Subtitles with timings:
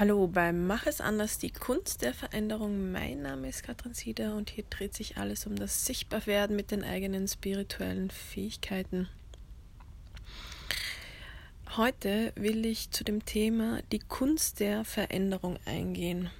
[0.00, 2.90] Hallo beim Mach es anders, die Kunst der Veränderung.
[2.90, 6.82] Mein Name ist Katrin Sieder und hier dreht sich alles um das Sichtbarwerden mit den
[6.82, 9.10] eigenen spirituellen Fähigkeiten.
[11.76, 16.30] Heute will ich zu dem Thema die Kunst der Veränderung eingehen.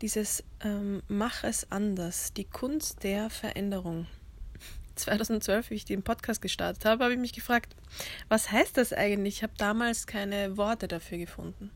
[0.00, 4.06] Dieses ähm, Mach es anders, die Kunst der Veränderung.
[4.94, 7.76] 2012, wie ich den Podcast gestartet habe, habe ich mich gefragt,
[8.30, 9.36] was heißt das eigentlich?
[9.36, 11.70] Ich habe damals keine Worte dafür gefunden.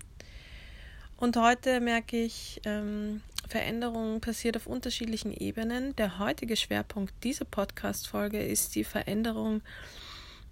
[1.24, 5.96] Und heute merke ich, ähm, Veränderung passiert auf unterschiedlichen Ebenen.
[5.96, 9.62] Der heutige Schwerpunkt dieser Podcast-Folge ist die Veränderung,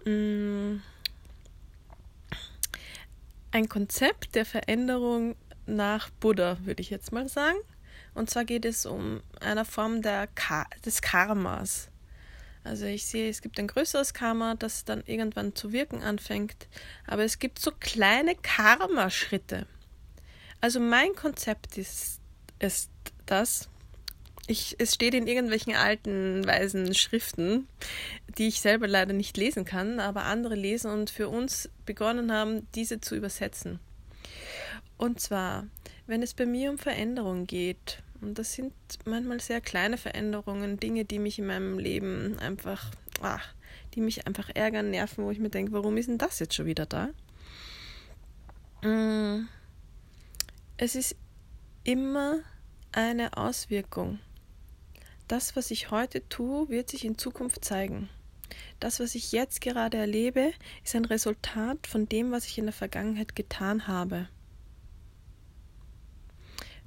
[0.03, 0.81] mh, mm,
[3.51, 5.35] ein Konzept der Veränderung
[5.67, 7.59] nach Buddha, würde ich jetzt mal sagen.
[8.15, 11.89] Und zwar geht es um eine Form der Ka des Karmas.
[12.63, 16.67] Also ich sehe, es gibt ein größeres Karma, das dann irgendwann zu wirken anfängt,
[17.05, 19.67] aber es gibt so kleine Karma-Schritte.
[20.63, 22.21] Also mein Konzept ist,
[22.59, 22.89] ist
[23.25, 23.67] das,
[24.47, 27.67] ich, es steht in irgendwelchen alten, weisen Schriften,
[28.37, 32.65] die ich selber leider nicht lesen kann, aber andere lesen und für uns begonnen haben,
[32.75, 33.81] diese zu übersetzen.
[34.95, 35.67] Und zwar,
[36.07, 38.71] wenn es bei mir um Veränderung geht, und das sind
[39.03, 42.89] manchmal sehr kleine Veränderungen, Dinge, die mich in meinem Leben einfach,
[43.21, 43.53] ach,
[43.95, 46.67] die mich einfach ärgern, nerven, wo ich mir denke, warum ist denn das jetzt schon
[46.67, 47.09] wieder da?
[48.81, 49.49] Mm
[50.83, 51.15] es ist
[51.85, 52.39] immer
[52.91, 54.19] eine Auswirkung.
[55.29, 58.09] Das, was ich heute tue, wird sich in Zukunft zeigen.
[58.81, 60.51] Das, was ich jetzt gerade erlebe,
[60.83, 64.27] ist ein Resultat von dem, was ich in der Vergangenheit getan habe.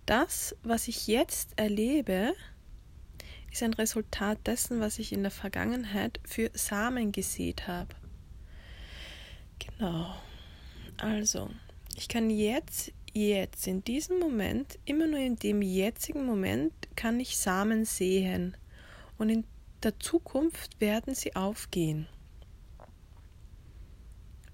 [0.04, 2.34] Das, was ich jetzt erlebe,
[3.50, 7.96] ist ein Resultat dessen, was ich in der Vergangenheit für Samen gesät habe.
[9.58, 10.14] Genau.
[10.98, 11.48] Also,
[11.96, 17.38] ich kann jetzt jetzt, in diesem Moment, immer nur in dem jetzigen Moment kann ich
[17.38, 18.56] Samen sehen
[19.18, 19.44] und in
[19.82, 22.06] der Zukunft werden sie aufgehen.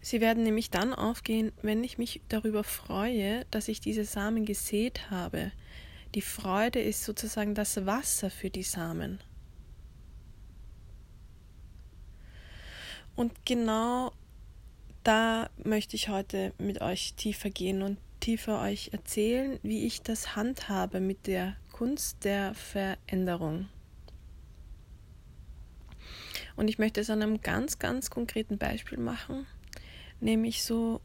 [0.00, 5.10] Sie werden nämlich dann aufgehen, wenn ich mich darüber freue, dass ich diese Samen gesät
[5.10, 5.52] habe.
[6.14, 9.20] Die Freude ist sozusagen das Wasser für die Samen.
[13.14, 14.12] Und genau
[15.04, 20.36] da möchte ich heute mit euch tiefer gehen und tiefer euch erzählen, wie ich das
[20.36, 23.68] handhabe mit der Kunst der Veränderung.
[26.54, 29.46] Und ich möchte es an einem ganz, ganz konkreten Beispiel machen,
[30.20, 31.00] nämlich so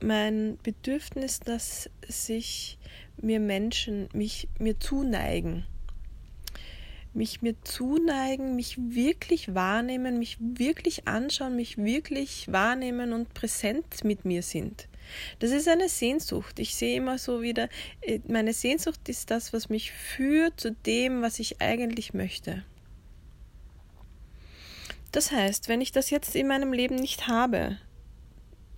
[0.00, 2.78] mein Bedürfnis, dass sich
[3.16, 5.64] mir Menschen mich mir zuneigen
[7.16, 14.24] mich mir zuneigen, mich wirklich wahrnehmen, mich wirklich anschauen, mich wirklich wahrnehmen und präsent mit
[14.24, 14.86] mir sind.
[15.38, 16.58] Das ist eine Sehnsucht.
[16.58, 17.68] Ich sehe immer so wieder,
[18.00, 22.64] äh, meine Sehnsucht ist das, was mich führt zu dem, was ich eigentlich möchte.
[25.12, 27.78] Das heißt, wenn ich das jetzt in meinem Leben nicht habe,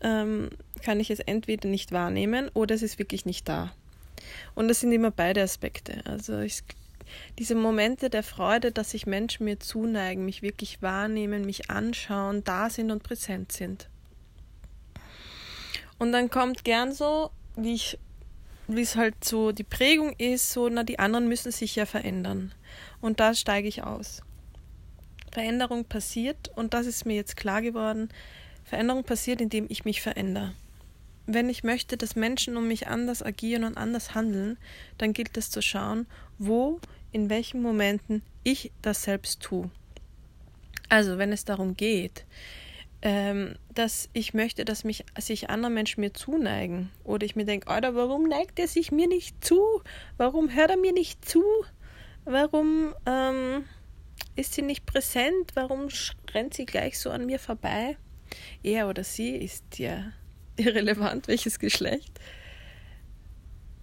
[0.00, 0.50] ähm,
[0.82, 3.74] kann ich es entweder nicht wahrnehmen oder es ist wirklich nicht da.
[4.54, 6.02] Und das sind immer beide Aspekte.
[6.04, 6.62] Also ich
[7.38, 12.70] diese Momente der Freude, dass sich Menschen mir zuneigen, mich wirklich wahrnehmen, mich anschauen, da
[12.70, 13.88] sind und präsent sind.
[15.98, 17.98] Und dann kommt gern so, wie ich
[18.68, 22.52] wie es halt so die Prägung ist, so, na, die anderen müssen sich ja verändern.
[23.00, 24.22] Und da steige ich aus.
[25.32, 28.10] Veränderung passiert, und das ist mir jetzt klar geworden,
[28.64, 30.52] Veränderung passiert, indem ich mich verändere.
[31.26, 34.58] Wenn ich möchte, dass Menschen um mich anders agieren und anders handeln,
[34.98, 36.06] dann gilt es zu schauen,
[36.38, 39.70] wo in welchen Momenten ich das selbst tue.
[40.90, 42.24] Also wenn es darum geht,
[43.00, 47.68] ähm, dass ich möchte, dass mich sich andere Menschen mir zuneigen oder ich mir denke,
[47.68, 49.60] Alter, warum neigt er sich mir nicht zu?
[50.16, 51.44] Warum hört er mir nicht zu?
[52.24, 53.64] Warum ähm,
[54.34, 55.52] ist sie nicht präsent?
[55.54, 55.88] Warum
[56.34, 57.96] rennt sie gleich so an mir vorbei?
[58.62, 60.12] Er oder sie ist ja
[60.56, 62.18] irrelevant, welches Geschlecht.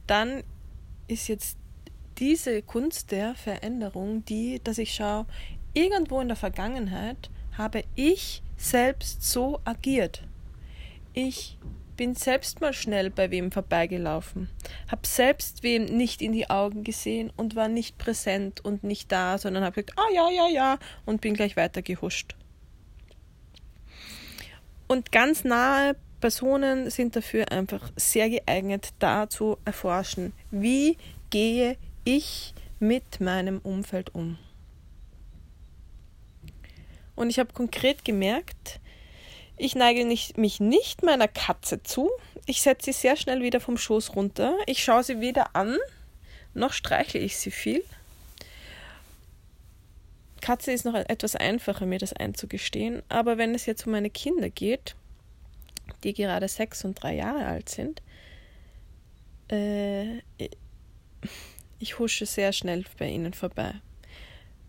[0.08, 0.44] Dann
[1.08, 1.58] ist jetzt
[2.18, 5.26] diese Kunst der Veränderung, die, dass ich schaue,
[5.74, 10.24] irgendwo in der Vergangenheit habe ich selbst so agiert.
[11.14, 11.58] Ich
[11.96, 14.50] bin selbst mal schnell bei wem vorbeigelaufen,
[14.90, 19.38] habe selbst wem nicht in die Augen gesehen und war nicht präsent und nicht da,
[19.38, 22.36] sondern habe gesagt, ah ja, ja, ja, und bin gleich weitergehuscht.
[24.88, 30.98] Und ganz nahe Personen sind dafür einfach sehr geeignet, da zu erforschen, wie
[31.30, 34.38] gehe ich mit meinem Umfeld um.
[37.16, 38.80] Und ich habe konkret gemerkt,
[39.58, 42.12] Ich neige nicht, mich nicht meiner Katze zu.
[42.46, 44.58] Ich setze sie sehr schnell wieder vom Schoß runter.
[44.66, 45.78] Ich schaue sie weder an,
[46.54, 47.84] noch streichle ich sie viel.
[50.42, 53.02] Katze ist noch etwas einfacher, mir das einzugestehen.
[53.10, 54.96] Aber wenn es jetzt um meine Kinder geht,
[56.04, 58.02] die gerade sechs und drei Jahre alt sind,
[59.50, 60.18] äh,
[61.80, 63.76] ich husche sehr schnell bei ihnen vorbei.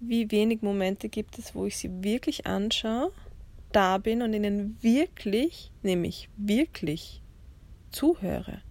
[0.00, 3.12] Wie wenig Momente gibt es, wo ich sie wirklich anschaue,
[3.72, 7.22] da bin und ihnen wirklich, nämlich wirklich
[7.90, 8.62] zuhöre,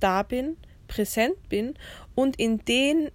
[0.00, 1.74] da bin, präsent bin
[2.14, 3.10] und in denen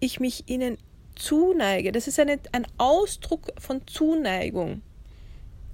[0.00, 0.78] ich mich ihnen
[1.14, 1.92] zuneige.
[1.92, 4.82] Das ist eine, ein Ausdruck von Zuneigung.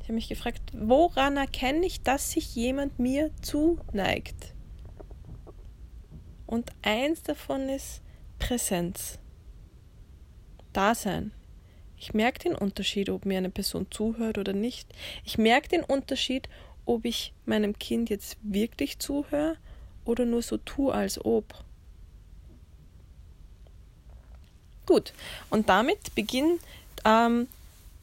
[0.01, 4.55] Ich habe mich gefragt, woran erkenne ich, dass sich jemand mir zuneigt?
[6.47, 8.03] Und eins davon ist
[8.39, 9.19] Präsenz.
[10.79, 11.33] Dasein.
[11.99, 14.89] Ich merke den Unterschied, ob mir eine Person zuhört oder nicht.
[15.25, 16.49] Ich merke den Unterschied,
[16.87, 19.57] ob ich meinem Kind jetzt wirklich zuhöre
[20.05, 21.53] oder nur so tue, als ob.
[24.87, 25.13] Gut,
[25.51, 26.61] und damit beginnt
[27.05, 27.49] ähm,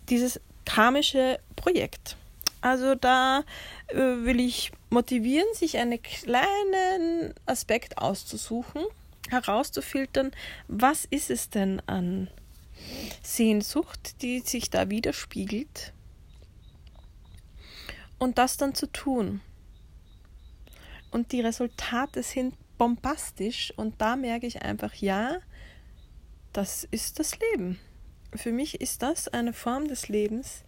[0.10, 2.18] dieses karmische Projekt.
[2.60, 3.46] Also da
[3.88, 8.84] äh, will ich motivieren, sich einen kleinen Aspekt auszusuchen,
[9.30, 10.32] herauszufiltern,
[10.68, 12.28] was ist es denn an
[13.22, 15.94] Sehnsucht, die sich da widerspiegelt,
[18.18, 19.42] und das dann zu tun.
[21.12, 25.38] Und die Resultate sind bombastisch und da merke ich einfach, ja,
[26.54, 27.80] das ist das Leben.
[28.34, 30.64] Für mich ist das eine Form des Lebens.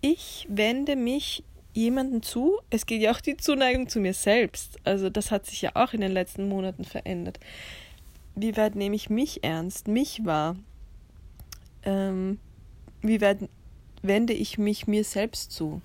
[0.00, 2.58] Ich wende mich jemandem zu.
[2.70, 4.78] Es geht ja auch die Zuneigung zu mir selbst.
[4.84, 7.40] Also das hat sich ja auch in den letzten Monaten verändert.
[8.34, 10.56] Wie weit nehme ich mich ernst, mich wahr?
[11.84, 12.38] Ähm,
[13.02, 13.48] wie weit
[14.02, 15.82] wende ich mich mir selbst zu?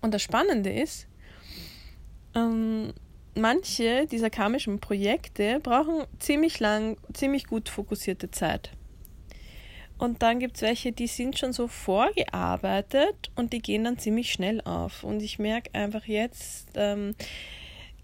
[0.00, 1.06] Und das Spannende ist,
[2.34, 2.92] ähm,
[3.34, 8.70] manche dieser karmischen Projekte brauchen ziemlich lang, ziemlich gut fokussierte Zeit.
[9.98, 14.32] Und dann gibt es welche, die sind schon so vorgearbeitet und die gehen dann ziemlich
[14.32, 15.02] schnell auf.
[15.02, 17.16] Und ich merke einfach jetzt, ähm,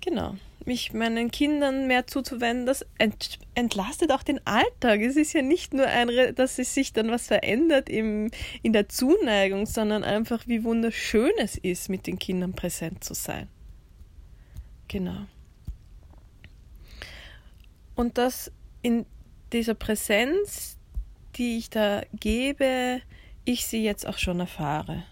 [0.01, 0.35] genau,
[0.67, 5.01] mich meinen Kindern mehr zuzuwenden, das ent entlastet auch den Alltag.
[5.01, 8.31] Es ist ja nicht nur ein, dass es sich dann was verändert im,
[8.63, 13.49] in der Zuneigung, sondern einfach, wie wunderschön es ist, mit den Kindern präsent zu sein.
[14.89, 15.27] Genau.
[17.95, 18.51] Und das
[18.83, 19.07] in
[19.53, 20.79] dieser Präsenz,
[21.37, 23.01] die ich da gebe,
[23.45, 25.05] ich sie jetzt auch schon erfahre.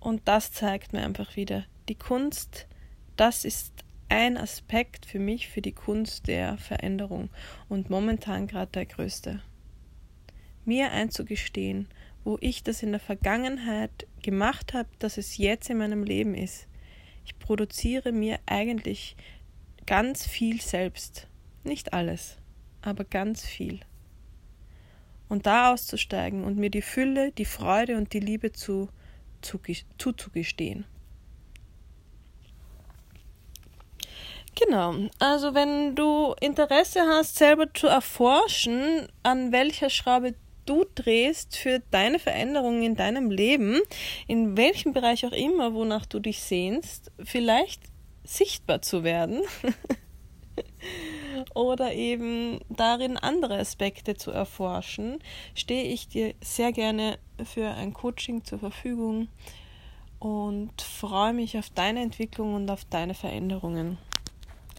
[0.00, 2.66] Und das zeigt mir einfach wieder, die Kunst,
[3.16, 7.30] das ist ein Aspekt für mich, für die Kunst der Veränderung
[7.68, 9.42] und momentan gerade der größte.
[10.64, 11.88] Mir einzugestehen,
[12.24, 16.66] wo ich das in der Vergangenheit gemacht habe, dass es jetzt in meinem Leben ist.
[17.24, 19.16] Ich produziere mir eigentlich
[19.86, 21.28] ganz viel selbst.
[21.62, 22.38] Nicht alles,
[22.82, 23.80] aber ganz viel.
[25.28, 28.88] Und da auszusteigen und mir die Fülle, die Freude und die Liebe zu,
[29.40, 29.58] zu,
[29.98, 30.84] zuzugestehen.
[34.54, 40.34] Genau, also wenn du Interesse hast, selber zu erforschen, an welcher Schraube
[40.66, 43.80] du drehst für deine Veränderungen in deinem Leben,
[44.26, 47.82] in welchem Bereich auch immer, wonach du dich sehnst, vielleicht
[48.22, 49.42] sichtbar zu werden
[51.54, 55.18] oder eben darin andere Aspekte zu erforschen,
[55.54, 59.28] stehe ich dir sehr gerne für ein Coaching zur Verfügung
[60.20, 63.98] und freue mich auf deine Entwicklung und auf deine Veränderungen.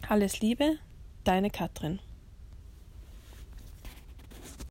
[0.07, 0.77] Alles Liebe,
[1.24, 2.00] deine Katrin.